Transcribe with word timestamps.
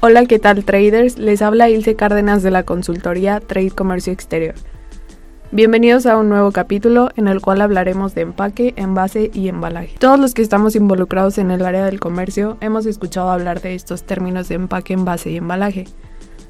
Hola, 0.00 0.26
¿qué 0.26 0.38
tal 0.38 0.64
traders? 0.64 1.18
Les 1.18 1.42
habla 1.42 1.70
Ilse 1.70 1.96
Cárdenas 1.96 2.44
de 2.44 2.52
la 2.52 2.62
consultoría 2.62 3.40
Trade 3.40 3.72
Comercio 3.72 4.12
Exterior. 4.12 4.54
Bienvenidos 5.50 6.06
a 6.06 6.16
un 6.16 6.28
nuevo 6.28 6.52
capítulo 6.52 7.10
en 7.16 7.26
el 7.26 7.40
cual 7.40 7.60
hablaremos 7.60 8.14
de 8.14 8.20
empaque, 8.20 8.74
envase 8.76 9.28
y 9.34 9.48
embalaje. 9.48 9.96
Todos 9.98 10.20
los 10.20 10.34
que 10.34 10.42
estamos 10.42 10.76
involucrados 10.76 11.38
en 11.38 11.50
el 11.50 11.66
área 11.66 11.84
del 11.84 11.98
comercio 11.98 12.58
hemos 12.60 12.86
escuchado 12.86 13.28
hablar 13.30 13.60
de 13.60 13.74
estos 13.74 14.04
términos 14.04 14.48
de 14.48 14.54
empaque, 14.54 14.92
envase 14.92 15.30
y 15.30 15.38
embalaje. 15.38 15.86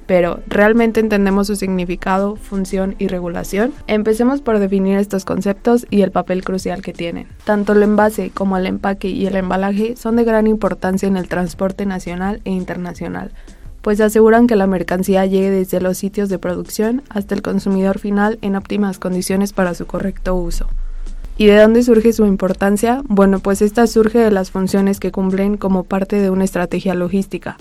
Pero, 0.08 0.40
¿realmente 0.46 1.00
entendemos 1.00 1.48
su 1.48 1.54
significado, 1.54 2.36
función 2.36 2.94
y 2.98 3.08
regulación? 3.08 3.74
Empecemos 3.86 4.40
por 4.40 4.58
definir 4.58 4.96
estos 4.96 5.26
conceptos 5.26 5.86
y 5.90 6.00
el 6.00 6.12
papel 6.12 6.42
crucial 6.42 6.80
que 6.80 6.94
tienen. 6.94 7.28
Tanto 7.44 7.74
el 7.74 7.82
envase 7.82 8.30
como 8.30 8.56
el 8.56 8.64
empaque 8.64 9.08
y 9.08 9.26
el 9.26 9.36
embalaje 9.36 9.96
son 9.96 10.16
de 10.16 10.24
gran 10.24 10.46
importancia 10.46 11.06
en 11.06 11.18
el 11.18 11.28
transporte 11.28 11.84
nacional 11.84 12.40
e 12.44 12.50
internacional 12.50 13.32
pues 13.82 14.00
aseguran 14.00 14.46
que 14.46 14.56
la 14.56 14.66
mercancía 14.66 15.24
llegue 15.24 15.50
desde 15.50 15.80
los 15.80 15.96
sitios 15.96 16.28
de 16.28 16.38
producción 16.38 17.02
hasta 17.08 17.34
el 17.34 17.42
consumidor 17.42 17.98
final 17.98 18.38
en 18.42 18.56
óptimas 18.56 18.98
condiciones 18.98 19.52
para 19.52 19.72
su 19.72 19.86
correcto 19.86 20.34
uso. 20.34 20.66
¿Y 21.38 21.46
de 21.46 21.56
dónde 21.56 21.82
surge 21.84 22.12
su 22.12 22.26
importancia? 22.26 23.02
Bueno, 23.06 23.38
pues 23.38 23.62
esta 23.62 23.86
surge 23.86 24.18
de 24.18 24.32
las 24.32 24.50
funciones 24.50 24.98
que 24.98 25.12
cumplen 25.12 25.56
como 25.56 25.84
parte 25.84 26.16
de 26.16 26.28
una 26.28 26.44
estrategia 26.44 26.94
logística, 26.94 27.56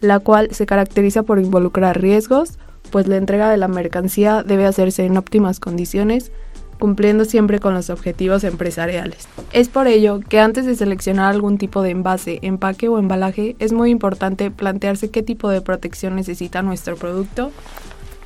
la 0.00 0.18
cual 0.18 0.48
se 0.52 0.66
caracteriza 0.66 1.22
por 1.22 1.38
involucrar 1.38 2.00
riesgos, 2.00 2.58
pues 2.90 3.06
la 3.06 3.16
entrega 3.16 3.50
de 3.50 3.56
la 3.56 3.68
mercancía 3.68 4.42
debe 4.42 4.66
hacerse 4.66 5.04
en 5.04 5.16
óptimas 5.16 5.60
condiciones, 5.60 6.32
cumpliendo 6.78 7.24
siempre 7.24 7.58
con 7.58 7.74
los 7.74 7.90
objetivos 7.90 8.44
empresariales. 8.44 9.28
Es 9.52 9.68
por 9.68 9.88
ello 9.88 10.20
que 10.20 10.40
antes 10.40 10.64
de 10.64 10.76
seleccionar 10.76 11.34
algún 11.34 11.58
tipo 11.58 11.82
de 11.82 11.90
envase, 11.90 12.38
empaque 12.42 12.88
o 12.88 12.98
embalaje, 12.98 13.56
es 13.58 13.72
muy 13.72 13.90
importante 13.90 14.50
plantearse 14.50 15.10
qué 15.10 15.22
tipo 15.22 15.48
de 15.50 15.60
protección 15.60 16.14
necesita 16.14 16.62
nuestro 16.62 16.96
producto 16.96 17.50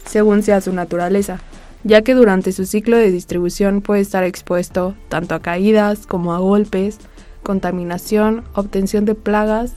según 0.04 0.42
sea 0.42 0.60
su 0.60 0.72
naturaleza, 0.72 1.40
ya 1.84 2.02
que 2.02 2.14
durante 2.14 2.52
su 2.52 2.66
ciclo 2.66 2.96
de 2.96 3.10
distribución 3.10 3.80
puede 3.80 4.00
estar 4.00 4.24
expuesto 4.24 4.94
tanto 5.08 5.34
a 5.34 5.40
caídas 5.40 6.06
como 6.06 6.34
a 6.34 6.38
golpes, 6.38 6.98
contaminación, 7.42 8.44
obtención 8.54 9.04
de 9.04 9.14
plagas, 9.14 9.74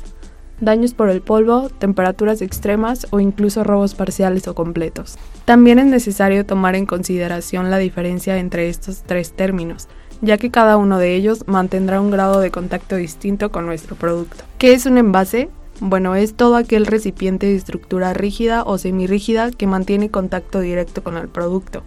daños 0.62 0.94
por 0.94 1.10
el 1.10 1.22
polvo, 1.22 1.70
temperaturas 1.70 2.42
extremas 2.42 3.08
o 3.10 3.20
incluso 3.20 3.64
robos 3.64 3.96
parciales 3.96 4.48
o 4.48 4.56
completos. 4.56 5.18
También 5.46 5.80
es 5.80 5.86
necesario 5.86 6.46
tomar 6.46 6.76
en 6.76 6.86
consideración 6.86 7.72
la 7.72 7.78
diferencia 7.78 8.38
entre 8.38 8.70
estos 8.70 9.04
tres 9.04 9.34
términos, 9.34 9.88
ya 10.22 10.38
que 10.38 10.52
cada 10.52 10.78
uno 10.78 10.98
de 10.98 11.16
ellos 11.16 11.44
mantendrá 11.48 12.02
un 12.02 12.12
grado 12.12 12.40
de 12.40 12.52
contacto 12.52 12.96
distinto 12.96 13.52
con 13.52 13.66
nuestro 13.66 13.96
producto. 13.96 14.44
¿Qué 14.58 14.74
es 14.74 14.86
un 14.86 14.98
envase? 14.98 15.50
Bueno, 15.82 16.16
es 16.16 16.36
todo 16.36 16.56
aquel 16.56 16.86
recipiente 16.86 17.48
de 17.48 17.56
estructura 17.56 18.14
rígida 18.14 18.64
o 18.64 18.78
semirrígida 18.78 19.52
que 19.52 19.68
mantiene 19.68 20.10
contacto 20.10 20.62
directo 20.62 21.04
con 21.04 21.18
el 21.18 21.28
producto. 21.28 21.84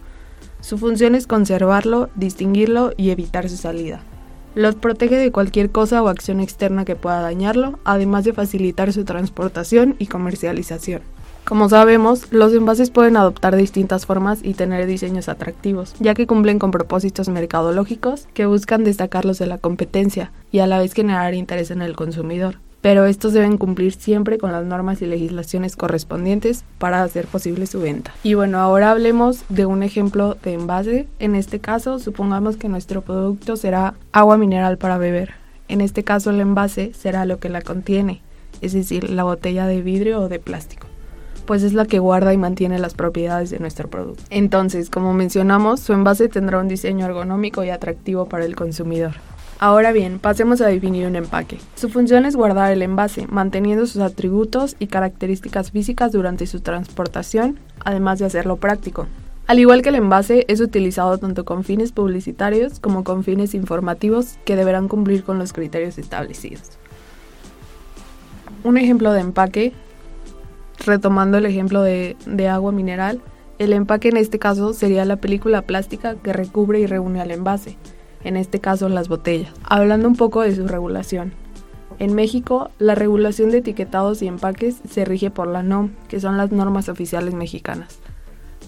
Su 0.60 0.76
función 0.76 1.14
es 1.14 1.26
conservarlo, 1.26 2.10
distinguirlo 2.14 2.92
y 2.96 3.10
evitar 3.10 3.48
su 3.48 3.56
salida. 3.56 4.02
Los 4.58 4.74
protege 4.74 5.14
de 5.14 5.30
cualquier 5.30 5.70
cosa 5.70 6.02
o 6.02 6.08
acción 6.08 6.40
externa 6.40 6.84
que 6.84 6.96
pueda 6.96 7.20
dañarlo, 7.20 7.78
además 7.84 8.24
de 8.24 8.32
facilitar 8.32 8.92
su 8.92 9.04
transportación 9.04 9.94
y 10.00 10.06
comercialización. 10.06 11.00
Como 11.44 11.68
sabemos, 11.68 12.32
los 12.32 12.52
envases 12.52 12.90
pueden 12.90 13.16
adoptar 13.16 13.54
distintas 13.54 14.04
formas 14.04 14.40
y 14.42 14.54
tener 14.54 14.88
diseños 14.88 15.28
atractivos, 15.28 15.94
ya 16.00 16.14
que 16.14 16.26
cumplen 16.26 16.58
con 16.58 16.72
propósitos 16.72 17.28
mercadológicos 17.28 18.26
que 18.34 18.46
buscan 18.46 18.82
destacarlos 18.82 19.38
de 19.38 19.46
la 19.46 19.58
competencia 19.58 20.32
y 20.50 20.58
a 20.58 20.66
la 20.66 20.80
vez 20.80 20.92
generar 20.92 21.34
interés 21.34 21.70
en 21.70 21.80
el 21.80 21.94
consumidor 21.94 22.56
pero 22.80 23.06
estos 23.06 23.32
deben 23.32 23.58
cumplir 23.58 23.92
siempre 23.92 24.38
con 24.38 24.52
las 24.52 24.64
normas 24.64 25.02
y 25.02 25.06
legislaciones 25.06 25.76
correspondientes 25.76 26.64
para 26.78 27.02
hacer 27.02 27.26
posible 27.26 27.66
su 27.66 27.80
venta. 27.80 28.12
Y 28.22 28.34
bueno, 28.34 28.58
ahora 28.58 28.90
hablemos 28.90 29.44
de 29.48 29.66
un 29.66 29.82
ejemplo 29.82 30.36
de 30.42 30.54
envase. 30.54 31.08
En 31.18 31.34
este 31.34 31.58
caso, 31.58 31.98
supongamos 31.98 32.56
que 32.56 32.68
nuestro 32.68 33.02
producto 33.02 33.56
será 33.56 33.94
agua 34.12 34.38
mineral 34.38 34.78
para 34.78 34.98
beber. 34.98 35.34
En 35.68 35.80
este 35.80 36.04
caso, 36.04 36.30
el 36.30 36.40
envase 36.40 36.92
será 36.94 37.24
lo 37.24 37.38
que 37.38 37.48
la 37.48 37.62
contiene, 37.62 38.22
es 38.60 38.72
decir, 38.72 39.10
la 39.10 39.24
botella 39.24 39.66
de 39.66 39.82
vidrio 39.82 40.20
o 40.20 40.28
de 40.28 40.38
plástico 40.38 40.86
pues 41.48 41.62
es 41.62 41.72
la 41.72 41.86
que 41.86 41.98
guarda 41.98 42.34
y 42.34 42.36
mantiene 42.36 42.78
las 42.78 42.92
propiedades 42.92 43.48
de 43.48 43.58
nuestro 43.58 43.88
producto. 43.88 44.22
Entonces, 44.28 44.90
como 44.90 45.14
mencionamos, 45.14 45.80
su 45.80 45.94
envase 45.94 46.28
tendrá 46.28 46.58
un 46.58 46.68
diseño 46.68 47.06
ergonómico 47.06 47.64
y 47.64 47.70
atractivo 47.70 48.26
para 48.26 48.44
el 48.44 48.54
consumidor. 48.54 49.12
Ahora 49.60 49.90
bien, 49.90 50.20
pasemos 50.20 50.60
a 50.60 50.68
definir 50.68 51.04
un 51.08 51.16
empaque. 51.16 51.58
Su 51.74 51.88
función 51.88 52.24
es 52.24 52.36
guardar 52.36 52.70
el 52.70 52.80
envase, 52.80 53.26
manteniendo 53.26 53.86
sus 53.86 54.00
atributos 54.00 54.76
y 54.78 54.86
características 54.86 55.72
físicas 55.72 56.12
durante 56.12 56.46
su 56.46 56.60
transportación, 56.60 57.58
además 57.84 58.20
de 58.20 58.26
hacerlo 58.26 58.58
práctico. 58.58 59.08
Al 59.48 59.58
igual 59.58 59.82
que 59.82 59.88
el 59.88 59.96
envase, 59.96 60.44
es 60.46 60.60
utilizado 60.60 61.18
tanto 61.18 61.44
con 61.44 61.64
fines 61.64 61.90
publicitarios 61.90 62.78
como 62.78 63.02
con 63.02 63.24
fines 63.24 63.52
informativos 63.52 64.38
que 64.44 64.54
deberán 64.54 64.86
cumplir 64.86 65.24
con 65.24 65.40
los 65.40 65.52
criterios 65.52 65.98
establecidos. 65.98 66.78
Un 68.62 68.76
ejemplo 68.76 69.12
de 69.12 69.22
empaque, 69.22 69.72
retomando 70.86 71.36
el 71.36 71.46
ejemplo 71.46 71.82
de, 71.82 72.16
agua 72.48 72.70
mineral, 72.70 73.20
el 73.58 73.72
empaque 73.72 74.10
en 74.10 74.18
este 74.18 74.38
caso 74.38 74.72
sería 74.72 75.04
la 75.04 75.16
película 75.16 75.62
plástica 75.62 76.14
que 76.14 76.32
recubre 76.32 76.78
y 76.78 76.86
reúne 76.86 77.20
al 77.20 77.32
envase 77.32 77.76
en 78.24 78.36
este 78.36 78.60
caso 78.60 78.88
las 78.88 79.08
botellas. 79.08 79.52
Hablando 79.64 80.08
un 80.08 80.16
poco 80.16 80.42
de 80.42 80.54
su 80.54 80.66
regulación. 80.66 81.32
En 81.98 82.14
México, 82.14 82.70
la 82.78 82.94
regulación 82.94 83.50
de 83.50 83.58
etiquetados 83.58 84.22
y 84.22 84.28
empaques 84.28 84.76
se 84.88 85.04
rige 85.04 85.30
por 85.30 85.48
la 85.48 85.62
NOM, 85.62 85.90
que 86.08 86.20
son 86.20 86.36
las 86.36 86.52
normas 86.52 86.88
oficiales 86.88 87.34
mexicanas, 87.34 87.98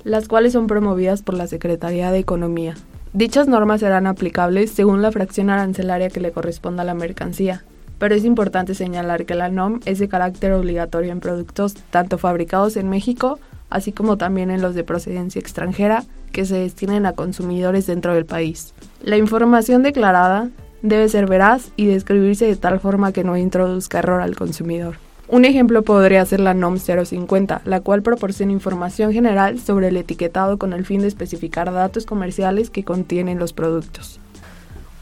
las 0.02 0.26
cuales 0.26 0.52
son 0.52 0.66
promovidas 0.66 1.22
por 1.22 1.36
la 1.36 1.46
Secretaría 1.46 2.10
de 2.10 2.18
Economía. 2.18 2.74
Dichas 3.12 3.46
normas 3.46 3.80
serán 3.80 4.06
aplicables 4.06 4.70
según 4.70 5.02
la 5.02 5.12
fracción 5.12 5.50
arancelaria 5.50 6.10
que 6.10 6.20
le 6.20 6.32
corresponda 6.32 6.82
a 6.82 6.86
la 6.86 6.94
mercancía, 6.94 7.64
pero 7.98 8.14
es 8.14 8.24
importante 8.24 8.74
señalar 8.74 9.26
que 9.26 9.34
la 9.34 9.48
NOM 9.48 9.80
es 9.84 9.98
de 9.98 10.08
carácter 10.08 10.52
obligatorio 10.52 11.12
en 11.12 11.20
productos 11.20 11.74
tanto 11.90 12.18
fabricados 12.18 12.76
en 12.76 12.88
México, 12.88 13.38
así 13.70 13.92
como 13.92 14.18
también 14.18 14.50
en 14.50 14.60
los 14.60 14.74
de 14.74 14.84
procedencia 14.84 15.38
extranjera, 15.40 16.04
que 16.32 16.44
se 16.44 16.56
destinen 16.56 17.06
a 17.06 17.12
consumidores 17.12 17.86
dentro 17.86 18.14
del 18.14 18.26
país. 18.26 18.74
La 19.02 19.16
información 19.16 19.82
declarada 19.82 20.50
debe 20.82 21.08
ser 21.08 21.26
veraz 21.26 21.72
y 21.76 21.86
describirse 21.86 22.46
de 22.46 22.56
tal 22.56 22.80
forma 22.80 23.12
que 23.12 23.24
no 23.24 23.36
introduzca 23.36 23.98
error 23.98 24.20
al 24.20 24.36
consumidor. 24.36 24.96
Un 25.28 25.44
ejemplo 25.44 25.82
podría 25.82 26.24
ser 26.24 26.40
la 26.40 26.54
NOM 26.54 26.78
050, 26.78 27.62
la 27.64 27.80
cual 27.80 28.02
proporciona 28.02 28.50
información 28.50 29.12
general 29.12 29.60
sobre 29.60 29.88
el 29.88 29.96
etiquetado 29.96 30.58
con 30.58 30.72
el 30.72 30.84
fin 30.84 31.02
de 31.02 31.06
especificar 31.06 31.72
datos 31.72 32.04
comerciales 32.04 32.68
que 32.68 32.84
contienen 32.84 33.38
los 33.38 33.52
productos. 33.52 34.18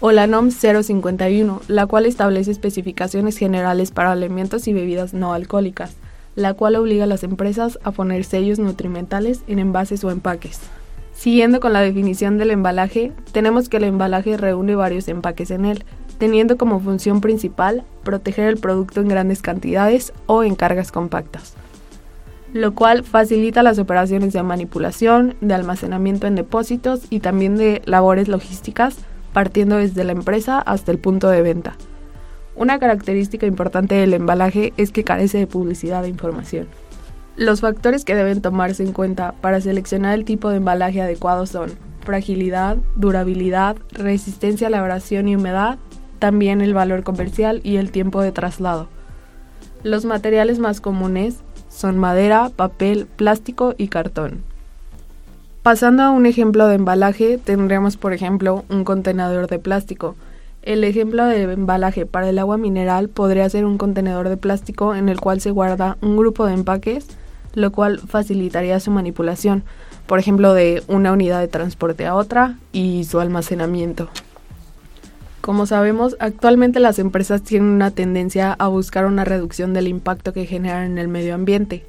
O 0.00 0.12
la 0.12 0.26
NOM 0.26 0.50
051, 0.50 1.62
la 1.68 1.86
cual 1.86 2.04
establece 2.04 2.50
especificaciones 2.50 3.38
generales 3.38 3.90
para 3.90 4.12
alimentos 4.12 4.68
y 4.68 4.74
bebidas 4.74 5.14
no 5.14 5.32
alcohólicas, 5.32 5.96
la 6.38 6.54
cual 6.54 6.76
obliga 6.76 7.03
a 7.03 7.09
las 7.09 7.25
empresas 7.25 7.81
a 7.82 7.91
poner 7.91 8.22
sellos 8.22 8.60
nutrimentales 8.60 9.43
en 9.49 9.58
envases 9.58 10.05
o 10.05 10.11
empaques. 10.12 10.61
Siguiendo 11.12 11.58
con 11.58 11.73
la 11.73 11.81
definición 11.81 12.38
del 12.38 12.52
embalaje, 12.52 13.11
tenemos 13.32 13.69
que 13.69 13.79
el 13.79 13.85
embalaje 13.85 14.37
reúne 14.37 14.76
varios 14.76 15.08
empaques 15.08 15.50
en 15.50 15.64
él, 15.64 15.85
teniendo 16.19 16.56
como 16.56 16.79
función 16.79 17.20
principal 17.20 17.82
proteger 18.05 18.46
el 18.46 18.56
producto 18.56 19.00
en 19.00 19.08
grandes 19.08 19.43
cantidades 19.43 20.12
o 20.26 20.44
en 20.44 20.55
cargas 20.55 20.93
compactas, 20.93 21.55
lo 22.52 22.73
cual 22.73 23.02
facilita 23.02 23.64
las 23.64 23.81
operaciones 23.81 24.32
de 24.32 24.43
manipulación, 24.44 25.34
de 25.41 25.55
almacenamiento 25.55 26.29
en 26.29 26.37
depósitos 26.37 27.00
y 27.11 27.19
también 27.19 27.56
de 27.56 27.82
labores 27.84 28.29
logísticas, 28.29 28.96
partiendo 29.32 29.75
desde 29.75 30.05
la 30.05 30.12
empresa 30.12 30.61
hasta 30.61 30.93
el 30.93 30.99
punto 30.99 31.31
de 31.31 31.43
venta. 31.43 31.75
Una 32.58 32.81
característica 32.81 33.46
importante 33.46 33.94
del 33.94 34.14
embalaje 34.14 34.72
es 34.76 34.90
que 34.90 35.05
carece 35.05 35.38
de 35.38 35.46
publicidad 35.46 36.05
e 36.05 36.08
información. 36.08 36.66
Los 37.37 37.60
factores 37.60 38.05
que 38.05 38.16
deben 38.16 38.43
tomarse 38.43 38.82
en 38.82 38.93
cuenta 38.93 39.32
para 39.40 39.60
seleccionar 39.60 40.14
el 40.14 40.25
tipo 40.25 40.50
de 40.50 40.56
embalaje 40.56 41.00
adecuado 41.00 41.46
son 41.46 41.70
fragilidad, 42.00 42.76
durabilidad, 42.96 43.76
resistencia 43.93 44.66
a 44.66 44.70
la 44.70 44.81
abrasión 44.81 45.28
y 45.28 45.37
humedad, 45.37 45.78
también 46.19 46.60
el 46.60 46.75
valor 46.75 47.05
comercial 47.05 47.60
y 47.62 47.76
el 47.76 47.93
tiempo 47.93 48.22
de 48.22 48.32
traslado. 48.32 48.88
Los 49.84 50.05
materiales 50.05 50.58
más 50.58 50.81
comunes 50.81 51.37
son 51.69 51.96
madera, 51.96 52.50
papel, 52.56 53.06
plástico 53.06 53.76
y 53.78 53.87
cartón. 53.87 54.43
Pasando 55.62 56.02
a 56.02 56.10
un 56.10 56.26
ejemplo 56.26 56.66
de 56.66 56.75
embalaje, 56.75 57.38
tendríamos 57.38 57.96
por 57.96 58.12
ejemplo 58.12 58.64
un 58.69 58.82
contenedor 58.82 59.46
de 59.46 59.60
plástico. 59.60 60.16
El 60.62 60.84
ejemplo 60.84 61.25
de 61.25 61.43
embalaje 61.43 62.05
para 62.05 62.28
el 62.28 62.38
agua 62.38 62.58
mineral 62.58 63.08
podría 63.08 63.49
ser 63.49 63.64
un 63.64 63.78
contenedor 63.78 64.28
de 64.28 64.37
plástico 64.37 64.94
en 64.94 65.08
el 65.08 65.20
cual 65.20 65.40
se 65.40 65.50
guarda 65.50 65.96
un 66.00 66.16
grupo 66.16 66.46
de 66.46 66.55
empaques, 66.55 67.06
lo 67.55 67.72
cual 67.72 68.00
facilitaría 68.00 68.81
su 68.81 68.90
manipulación, 68.90 69.62
por 70.06 70.19
ejemplo 70.19 70.55
de 70.55 70.82
una 70.88 71.12
unidad 71.12 71.40
de 71.40 71.49
transporte 71.49 72.06
a 72.06 72.14
otra 72.14 72.58
y 72.72 73.05
su 73.05 73.20
almacenamiento. 73.20 74.08
Como 75.40 75.64
sabemos, 75.64 76.16
actualmente 76.20 76.81
las 76.81 76.99
empresas 76.99 77.43
tienen 77.43 77.70
una 77.70 77.90
tendencia 77.90 78.52
a 78.52 78.69
buscar 78.69 79.06
una 79.06 79.25
reducción 79.25 79.72
del 79.72 79.88
impacto 79.88 80.32
que 80.32 80.44
generan 80.44 80.84
en 80.84 80.99
el 80.99 81.08
medio 81.08 81.34
ambiente. 81.34 81.87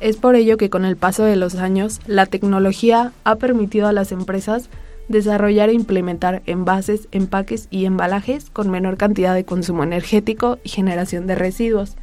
Es 0.00 0.16
por 0.16 0.34
ello 0.34 0.56
que 0.56 0.68
con 0.68 0.84
el 0.84 0.96
paso 0.96 1.24
de 1.24 1.36
los 1.36 1.54
años, 1.54 2.00
la 2.06 2.26
tecnología 2.26 3.12
ha 3.24 3.36
permitido 3.36 3.86
a 3.86 3.92
las 3.92 4.12
empresas 4.12 4.68
desarrollar 5.10 5.68
e 5.68 5.74
implementar 5.74 6.42
envases, 6.46 7.08
empaques 7.10 7.66
y 7.70 7.84
embalajes 7.84 8.48
con 8.50 8.70
menor 8.70 8.96
cantidad 8.96 9.34
de 9.34 9.44
consumo 9.44 9.82
energético 9.82 10.58
y 10.62 10.68
generación 10.68 11.26
de 11.26 11.34
residuos, 11.34 11.96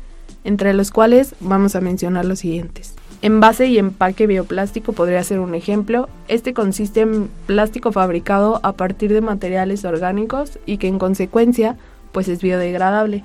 entre 0.44 0.74
los 0.74 0.92
cuales 0.92 1.34
vamos 1.40 1.76
a 1.76 1.82
mencionar 1.82 2.26
los 2.26 2.40
siguientes. 2.40 2.96
Envase 3.22 3.68
y 3.68 3.78
empaque 3.80 4.28
bioplástico 4.28 4.92
podría 4.92 5.24
ser 5.24 5.40
un 5.40 5.56
ejemplo. 5.56 6.10
Este 6.28 6.54
consiste 6.54 7.02
en 7.02 7.30
plástico 7.46 7.92
fabricado 7.92 8.60
a 8.62 8.74
partir 8.74 9.12
de 9.14 9.22
materiales 9.22 9.86
orgánicos 9.86 10.60
y 10.66 10.78
que 10.78 10.88
en 10.88 11.00
consecuencia 11.00 11.78
pues 12.12 12.28
es 12.28 12.42
biodegradable. 12.42 13.24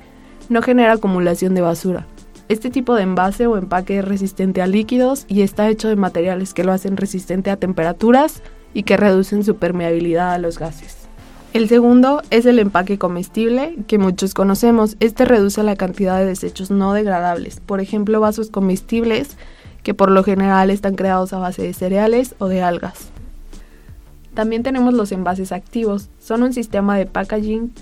No 0.48 0.62
genera 0.62 0.92
acumulación 0.92 1.54
de 1.54 1.60
basura. 1.60 2.06
Este 2.48 2.70
tipo 2.70 2.94
de 2.94 3.02
envase 3.02 3.46
o 3.46 3.56
empaque 3.56 3.98
es 3.98 4.04
resistente 4.04 4.62
a 4.62 4.66
líquidos 4.66 5.24
y 5.28 5.42
está 5.42 5.68
hecho 5.68 5.88
de 5.88 5.96
materiales 5.96 6.54
que 6.54 6.64
lo 6.64 6.72
hacen 6.72 6.96
resistente 6.96 7.50
a 7.50 7.56
temperaturas 7.56 8.42
y 8.74 8.82
que 8.84 8.96
reducen 8.96 9.44
su 9.44 9.56
permeabilidad 9.56 10.32
a 10.32 10.38
los 10.38 10.58
gases. 10.58 10.96
El 11.52 11.68
segundo 11.68 12.22
es 12.30 12.46
el 12.46 12.58
empaque 12.58 12.98
comestible, 12.98 13.76
que 13.86 13.98
muchos 13.98 14.32
conocemos. 14.32 14.96
Este 15.00 15.26
reduce 15.26 15.62
la 15.62 15.76
cantidad 15.76 16.18
de 16.18 16.24
desechos 16.24 16.70
no 16.70 16.94
degradables, 16.94 17.60
por 17.60 17.80
ejemplo 17.80 18.20
vasos 18.20 18.48
comestibles 18.48 19.36
que 19.82 19.94
por 19.94 20.10
lo 20.10 20.24
general 20.24 20.70
están 20.70 20.94
creados 20.94 21.32
a 21.32 21.38
base 21.38 21.62
de 21.62 21.74
cereales 21.74 22.34
o 22.38 22.48
de 22.48 22.62
algas. 22.62 23.10
También 24.34 24.62
tenemos 24.62 24.94
los 24.94 25.12
envases 25.12 25.52
activos, 25.52 26.08
son 26.18 26.42
un 26.42 26.54
sistema 26.54 26.96
de 26.96 27.04
packaging 27.04 27.72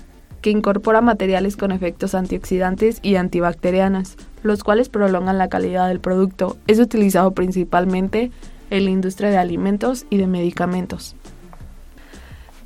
que 0.41 0.49
incorpora 0.49 0.99
materiales 0.99 1.55
con 1.55 1.71
efectos 1.71 2.15
antioxidantes 2.15 2.99
y 3.01 3.15
antibacterianos, 3.15 4.17
los 4.43 4.63
cuales 4.63 4.89
prolongan 4.89 5.37
la 5.37 5.49
calidad 5.49 5.87
del 5.87 5.99
producto. 5.99 6.57
Es 6.67 6.79
utilizado 6.79 7.31
principalmente 7.31 8.31
en 8.71 8.85
la 8.85 8.89
industria 8.89 9.29
de 9.29 9.37
alimentos 9.37 10.05
y 10.09 10.17
de 10.17 10.25
medicamentos. 10.25 11.15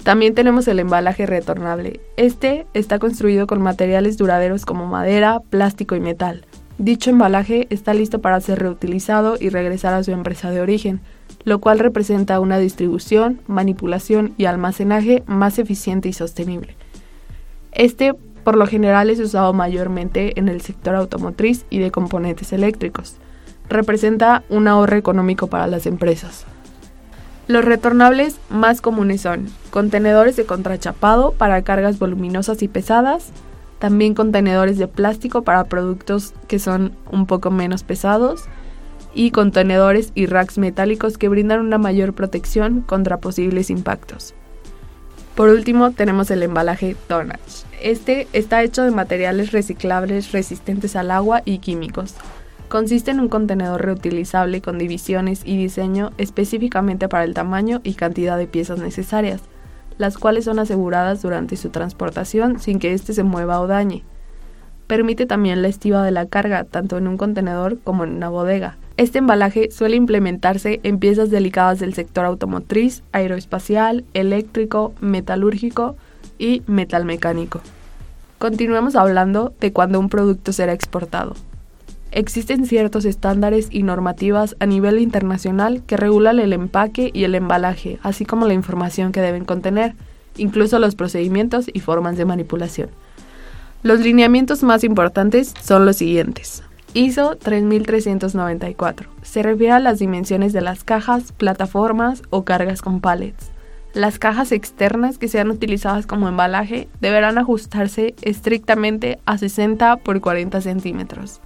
También 0.03 0.35
tenemos 0.35 0.67
el 0.67 0.79
embalaje 0.79 1.25
retornable. 1.25 1.99
Este 2.15 2.67
está 2.75 2.99
construido 2.99 3.47
con 3.47 3.61
materiales 3.61 4.17
duraderos 4.17 4.63
como 4.63 4.85
madera, 4.85 5.41
plástico 5.49 5.95
y 5.95 5.99
metal. 5.99 6.45
Dicho 6.77 7.09
embalaje 7.09 7.67
está 7.69 7.93
listo 7.93 8.19
para 8.19 8.39
ser 8.39 8.59
reutilizado 8.59 9.35
y 9.39 9.49
regresar 9.49 9.93
a 9.95 10.03
su 10.03 10.11
empresa 10.11 10.51
de 10.51 10.61
origen, 10.61 11.01
lo 11.43 11.59
cual 11.59 11.79
representa 11.79 12.39
una 12.39 12.59
distribución, 12.59 13.41
manipulación 13.47 14.33
y 14.37 14.45
almacenaje 14.45 15.23
más 15.25 15.57
eficiente 15.57 16.07
y 16.09 16.13
sostenible. 16.13 16.75
Este, 17.71 18.13
por 18.43 18.57
lo 18.57 18.67
general, 18.67 19.09
es 19.09 19.19
usado 19.19 19.53
mayormente 19.53 20.39
en 20.39 20.49
el 20.49 20.61
sector 20.61 20.93
automotriz 20.93 21.65
y 21.71 21.79
de 21.79 21.89
componentes 21.89 22.53
eléctricos. 22.53 23.15
Representa 23.69 24.43
un 24.49 24.67
ahorro 24.67 24.95
económico 24.95 25.47
para 25.47 25.67
las 25.67 25.85
empresas. 25.85 26.45
Los 27.47 27.63
retornables 27.63 28.37
más 28.49 28.81
comunes 28.81 29.21
son 29.21 29.47
contenedores 29.69 30.35
de 30.35 30.45
contrachapado 30.45 31.31
para 31.31 31.61
cargas 31.61 31.99
voluminosas 31.99 32.63
y 32.63 32.67
pesadas, 32.67 33.29
también 33.77 34.15
contenedores 34.15 34.77
de 34.77 34.87
plástico 34.87 35.43
para 35.43 35.65
productos 35.65 36.33
que 36.47 36.57
son 36.57 36.93
un 37.11 37.27
poco 37.27 37.51
menos 37.51 37.83
pesados 37.83 38.45
y 39.13 39.31
contenedores 39.31 40.11
y 40.15 40.25
racks 40.25 40.57
metálicos 40.57 41.17
que 41.17 41.29
brindan 41.29 41.59
una 41.59 41.77
mayor 41.77 42.13
protección 42.13 42.81
contra 42.81 43.17
posibles 43.17 43.69
impactos. 43.69 44.33
Por 45.35 45.49
último, 45.49 45.91
tenemos 45.91 46.31
el 46.31 46.43
embalaje 46.43 46.95
Tonnage. 47.07 47.65
Este 47.81 48.27
está 48.33 48.63
hecho 48.63 48.83
de 48.83 48.91
materiales 48.91 49.51
reciclables 49.51 50.31
resistentes 50.31 50.95
al 50.95 51.11
agua 51.11 51.41
y 51.45 51.59
químicos. 51.59 52.15
Consiste 52.69 53.11
en 53.11 53.19
un 53.19 53.29
contenedor 53.29 53.85
reutilizable 53.85 54.61
con 54.61 54.77
divisiones 54.77 55.41
y 55.45 55.55
diseño 55.57 56.11
específicamente 56.17 57.07
para 57.07 57.23
el 57.23 57.33
tamaño 57.33 57.79
y 57.83 57.93
cantidad 57.93 58.37
de 58.37 58.47
piezas 58.47 58.79
necesarias 58.79 59.41
las 59.97 60.17
cuales 60.17 60.45
son 60.45 60.59
aseguradas 60.59 61.21
durante 61.21 61.55
su 61.55 61.69
transportación 61.69 62.59
sin 62.59 62.79
que 62.79 62.93
éste 62.93 63.13
se 63.13 63.23
mueva 63.23 63.61
o 63.61 63.67
dañe. 63.67 64.03
Permite 64.87 65.25
también 65.25 65.61
la 65.61 65.67
estiva 65.67 66.03
de 66.03 66.11
la 66.11 66.27
carga, 66.27 66.63
tanto 66.63 66.97
en 66.97 67.07
un 67.07 67.17
contenedor 67.17 67.79
como 67.79 68.03
en 68.03 68.11
una 68.11 68.29
bodega. 68.29 68.77
Este 68.97 69.17
embalaje 69.17 69.71
suele 69.71 69.95
implementarse 69.95 70.79
en 70.83 70.99
piezas 70.99 71.31
delicadas 71.31 71.79
del 71.79 71.93
sector 71.93 72.25
automotriz, 72.25 73.03
aeroespacial, 73.11 74.05
eléctrico, 74.13 74.93
metalúrgico 75.01 75.95
y 76.37 76.61
metalmecánico. 76.67 77.61
Continuemos 78.37 78.95
hablando 78.95 79.53
de 79.59 79.73
cuando 79.73 79.99
un 79.99 80.09
producto 80.09 80.53
será 80.53 80.73
exportado. 80.73 81.33
Existen 82.15 82.65
ciertos 82.65 83.03
estándares 83.03 83.67
y 83.71 83.83
normativas 83.83 84.55
a 84.61 84.65
nivel 84.65 84.99
internacional 84.99 85.83
que 85.85 85.97
regulan 85.97 86.39
el 86.39 86.53
empaque 86.53 87.11
y 87.13 87.25
el 87.25 87.35
embalaje, 87.35 87.99
así 88.03 88.25
como 88.25 88.47
la 88.47 88.53
información 88.53 89.11
que 89.11 89.19
deben 89.19 89.43
contener, 89.43 89.95
incluso 90.37 90.79
los 90.79 90.95
procedimientos 90.95 91.65
y 91.71 91.81
formas 91.81 92.15
de 92.15 92.23
manipulación. 92.23 92.89
Los 93.83 93.99
lineamientos 93.99 94.63
más 94.63 94.85
importantes 94.85 95.53
son 95.61 95.85
los 95.85 95.97
siguientes. 95.97 96.63
ISO 96.93 97.35
3394. 97.35 99.09
Se 99.21 99.43
refiere 99.43 99.73
a 99.73 99.79
las 99.81 99.99
dimensiones 99.99 100.53
de 100.53 100.61
las 100.61 100.85
cajas, 100.85 101.33
plataformas 101.33 102.21
o 102.29 102.45
cargas 102.45 102.81
con 102.81 103.01
pallets. 103.01 103.51
Las 103.93 104.19
cajas 104.19 104.53
externas 104.53 105.17
que 105.17 105.27
sean 105.27 105.51
utilizadas 105.51 106.07
como 106.07 106.29
embalaje 106.29 106.87
deberán 107.01 107.37
ajustarse 107.37 108.15
estrictamente 108.21 109.19
a 109.25 109.37
60 109.37 109.97
por 109.97 110.21
40 110.21 110.61
centímetros. 110.61 111.41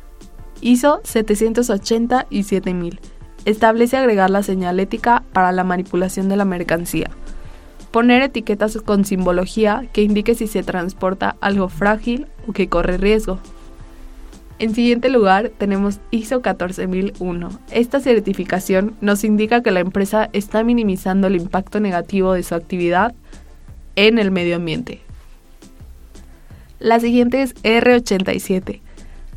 ISO 0.62 1.02
780 1.04 2.28
y 2.30 2.44
7000. 2.44 3.00
Establece 3.46 3.98
agregar 3.98 4.30
la 4.30 4.44
señalética 4.44 5.24
para 5.34 5.52
la 5.52 5.64
manipulación 5.64 6.30
de 6.30 6.38
la 6.38 6.46
mercancía. 6.46 7.10
Poner 7.92 8.22
etiquetas 8.22 8.78
con 8.78 9.06
simbología 9.06 9.88
que 9.94 10.04
indique 10.04 10.36
si 10.36 10.48
se 10.48 10.64
transporta 10.64 11.38
algo 11.42 11.70
frágil 11.70 12.28
o 12.48 12.54
que 12.54 12.70
corre 12.70 12.98
riesgo. 12.98 13.40
En 14.60 14.76
siguiente 14.76 15.10
lugar 15.10 15.52
tenemos 15.58 16.00
ISO 16.12 16.42
14001. 16.42 17.50
Esta 17.72 18.02
certificación 18.02 18.96
nos 19.00 19.24
indica 19.24 19.64
que 19.64 19.72
la 19.72 19.80
empresa 19.80 20.30
está 20.34 20.64
minimizando 20.64 21.28
el 21.28 21.38
impacto 21.38 21.80
negativo 21.80 22.34
de 22.34 22.44
su 22.44 22.56
actividad 22.56 23.16
en 23.96 24.20
el 24.20 24.32
medio 24.32 24.58
ambiente. 24.58 25.02
La 26.80 27.00
siguiente 27.00 27.42
es 27.42 27.56
R87, 27.64 28.82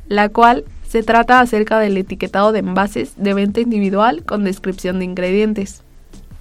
la 0.09 0.29
cual 0.29 0.65
se 0.93 1.03
trata 1.03 1.41
acerca 1.41 1.79
del 1.79 1.97
etiquetado 1.97 2.53
de 2.53 2.59
envases 2.59 3.15
de 3.17 3.33
venta 3.33 3.63
individual 3.63 4.25
con 4.25 4.45
descripción 4.45 4.99
de 4.99 5.07
ingredientes. 5.07 5.83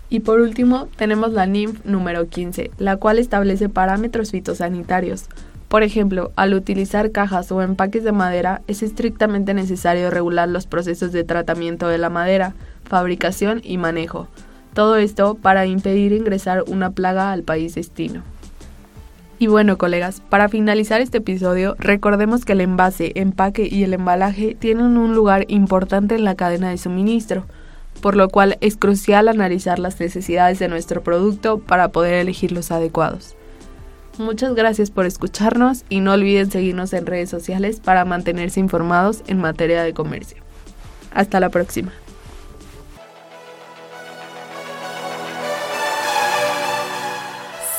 Y 0.09 0.19
por 0.19 0.41
último, 0.41 0.89
tenemos 0.97 1.31
la 1.31 1.45
NIMF 1.45 1.85
número 1.85 2.27
15, 2.27 2.69
la 2.77 2.97
cual 2.97 3.17
establece 3.17 3.69
parámetros 3.69 4.31
fitosanitarios. 4.31 5.29
Por 5.69 5.83
ejemplo, 5.83 6.33
al 6.35 6.53
utilizar 6.53 7.11
cajas 7.11 7.49
o 7.53 7.61
empaques 7.61 8.03
de 8.03 8.11
madera, 8.11 8.61
es 8.67 8.83
estrictamente 8.83 9.53
necesario 9.53 10.09
regular 10.09 10.49
los 10.49 10.67
procesos 10.67 11.13
de 11.13 11.23
tratamiento 11.23 11.87
de 11.87 11.97
la 11.97 12.09
madera, 12.09 12.53
fabricación 12.83 13.61
y 13.63 13.77
manejo. 13.77 14.27
Todo 14.73 14.97
esto 14.97 15.35
para 15.35 15.65
impedir 15.65 16.11
ingresar 16.11 16.65
una 16.67 16.91
plaga 16.91 17.31
al 17.31 17.43
país 17.43 17.75
destino. 17.75 18.21
Y 19.41 19.47
bueno, 19.47 19.79
colegas, 19.79 20.21
para 20.29 20.49
finalizar 20.49 21.01
este 21.01 21.17
episodio, 21.17 21.75
recordemos 21.79 22.45
que 22.45 22.51
el 22.51 22.61
envase, 22.61 23.11
empaque 23.15 23.67
y 23.67 23.83
el 23.83 23.95
embalaje 23.95 24.53
tienen 24.53 24.99
un 24.99 25.15
lugar 25.15 25.45
importante 25.47 26.13
en 26.13 26.25
la 26.25 26.35
cadena 26.35 26.69
de 26.69 26.77
suministro, 26.77 27.45
por 28.01 28.15
lo 28.15 28.29
cual 28.29 28.59
es 28.61 28.77
crucial 28.77 29.27
analizar 29.27 29.79
las 29.79 29.99
necesidades 29.99 30.59
de 30.59 30.67
nuestro 30.67 31.01
producto 31.01 31.57
para 31.57 31.87
poder 31.87 32.13
elegir 32.13 32.51
los 32.51 32.69
adecuados. 32.69 33.35
Muchas 34.19 34.53
gracias 34.53 34.91
por 34.91 35.07
escucharnos 35.07 35.85
y 35.89 36.01
no 36.01 36.13
olviden 36.13 36.51
seguirnos 36.51 36.93
en 36.93 37.07
redes 37.07 37.31
sociales 37.31 37.79
para 37.79 38.05
mantenerse 38.05 38.59
informados 38.59 39.23
en 39.25 39.39
materia 39.39 39.81
de 39.81 39.95
comercio. 39.95 40.37
Hasta 41.15 41.39
la 41.39 41.49
próxima. 41.49 41.91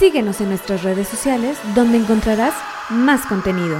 Síguenos 0.03 0.41
en 0.41 0.49
nuestras 0.49 0.83
redes 0.83 1.07
sociales 1.07 1.57
donde 1.77 1.97
encontrarás 1.97 2.55
más 2.91 3.25
contenido. 3.25 3.79